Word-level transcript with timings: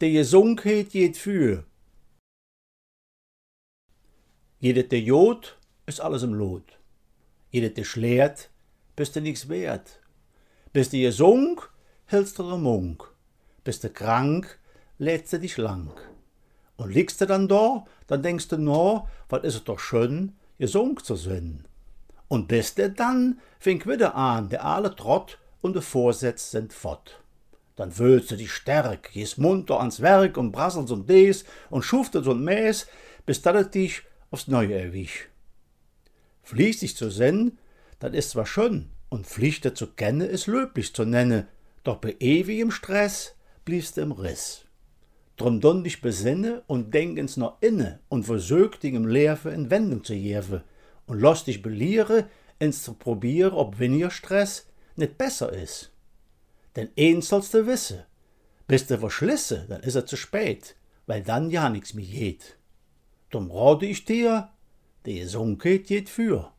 de 0.00 0.12
Gesungheit 0.12 0.90
geht 0.90 1.16
für. 1.16 1.64
Jedet 4.60 4.92
de 4.92 5.00
Jod 5.00 5.58
ist 5.86 6.00
alles 6.00 6.22
im 6.22 6.34
Lot. 6.34 6.78
Jedet 7.50 7.76
de 7.76 7.84
schlärt, 7.84 8.50
bist 8.94 9.16
du 9.16 9.20
nix 9.20 9.48
wert. 9.48 10.00
Bist 10.72 10.92
du 10.92 11.00
gesung, 11.00 11.60
hältst 12.06 12.38
du 12.38 12.48
der 12.48 12.58
Munk. 12.58 13.12
Bist 13.64 13.82
du 13.82 13.90
krank, 13.90 14.58
lädst 14.98 15.32
du 15.32 15.40
dich 15.40 15.56
lang. 15.56 15.92
Und 16.76 16.92
liegst 16.94 17.20
du 17.20 17.26
dann 17.26 17.48
da, 17.48 17.84
dann 18.06 18.22
denkst 18.22 18.48
du, 18.48 18.56
no, 18.56 19.08
was 19.28 19.42
ist 19.42 19.54
es 19.56 19.64
doch 19.64 19.80
schön, 19.80 20.36
gesung 20.58 21.02
zu 21.02 21.16
sein. 21.16 21.66
Und 22.28 22.46
bist 22.46 22.78
du 22.78 22.90
dann, 22.90 23.40
fink 23.58 23.86
wieder 23.86 24.14
an, 24.14 24.48
der 24.48 24.64
alle 24.64 24.94
Trott 24.94 25.38
und 25.60 25.74
de 25.74 25.82
Vorsätze 25.82 26.50
sind 26.50 26.72
fort. 26.72 27.20
Dann 27.78 27.96
wühlst 27.96 28.32
du 28.32 28.36
dich 28.36 28.50
stärk, 28.50 29.12
gehst 29.12 29.38
munter 29.38 29.78
ans 29.78 30.00
Werk 30.00 30.36
und 30.36 30.50
brasselst 30.50 30.90
und 30.90 31.08
des 31.08 31.44
und 31.70 31.84
schuftet 31.84 32.26
und 32.26 32.42
mäß, 32.42 32.88
bis 33.24 33.40
dat 33.40 33.72
dich 33.72 34.02
aufs 34.32 34.48
Neue 34.48 34.74
erwisch. 34.74 35.28
Fließig 36.42 36.96
zu 36.96 37.08
sen, 37.08 37.56
das 38.00 38.14
ist 38.14 38.30
zwar 38.30 38.46
schön, 38.46 38.88
und 39.10 39.28
Pflichte 39.28 39.74
zu 39.74 39.86
kenne 39.86 40.26
ist 40.26 40.48
löblich 40.48 40.92
zu 40.92 41.04
nenne, 41.04 41.46
doch 41.84 41.98
bei 41.98 42.16
ewigem 42.18 42.72
Stress 42.72 43.36
bliebst 43.64 43.96
im 43.96 44.10
Riss. 44.10 44.64
Drum 45.36 45.60
don 45.60 45.84
dich 45.84 46.00
besinne 46.00 46.64
und 46.66 46.92
denk 46.92 47.16
ins 47.16 47.36
noch 47.36 47.58
inne 47.60 48.00
und 48.08 48.24
versög 48.24 48.80
dich 48.80 48.94
im 48.94 49.06
Lehrfe 49.06 49.50
in 49.50 49.70
Wendung 49.70 50.02
zu 50.02 50.14
jewe 50.14 50.64
und 51.06 51.20
lass 51.20 51.44
dich 51.44 51.62
beliere, 51.62 52.28
ins 52.58 52.82
zu 52.82 52.94
probieren, 52.94 53.52
ob 53.52 53.78
weniger 53.78 54.10
Stress 54.10 54.66
nicht 54.96 55.16
besser 55.16 55.52
is. 55.52 55.92
Denn 56.78 56.90
eins 56.96 57.28
sollst 57.28 57.54
du 57.54 57.66
wisse, 57.66 58.06
bist 58.68 58.88
du 58.88 58.98
verschlisse, 58.98 59.66
dann 59.68 59.82
is 59.82 59.96
er 59.96 60.06
zu 60.06 60.16
spät, 60.16 60.76
weil 61.06 61.24
dann 61.24 61.50
ja 61.50 61.68
nix 61.68 61.92
mehr 61.92 62.06
geht. 62.06 62.56
Drum 63.30 63.50
rate 63.50 63.84
ich 63.86 64.04
dir, 64.04 64.52
die 65.04 65.18
Gesundheit 65.18 65.88
geht 65.88 66.08
für. 66.08 66.52